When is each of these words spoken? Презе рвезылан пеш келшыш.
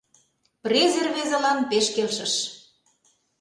Презе 0.63 1.01
рвезылан 1.07 1.59
пеш 1.69 1.85
келшыш. 1.95 2.33